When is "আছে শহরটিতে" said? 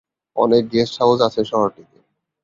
1.27-1.97